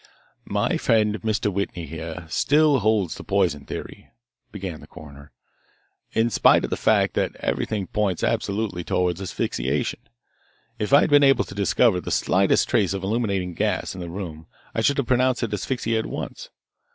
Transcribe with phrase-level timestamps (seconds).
[0.49, 1.53] "My friend, Mr.
[1.53, 4.09] Whitney, here, still holds the poison theory,"
[4.51, 5.31] began the coroner,
[6.13, 9.99] "in spite of the fact that everything points absolutely toward asphyxiation.
[10.79, 14.09] If I had been able to discover the slightest trace of illuminating gas in the
[14.09, 16.49] room I should have pronounced it asphyxia at once.